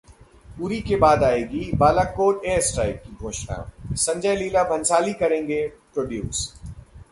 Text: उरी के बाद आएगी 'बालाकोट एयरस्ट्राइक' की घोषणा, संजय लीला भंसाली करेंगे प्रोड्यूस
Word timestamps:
उरी 0.61 0.79
के 0.81 0.95
बाद 0.95 1.23
आएगी 1.23 1.69
'बालाकोट 1.73 2.45
एयरस्ट्राइक' 2.45 3.03
की 3.03 3.15
घोषणा, 3.15 3.71
संजय 3.97 4.35
लीला 4.35 4.63
भंसाली 4.69 5.13
करेंगे 5.13 5.65
प्रोड्यूस 5.93 6.53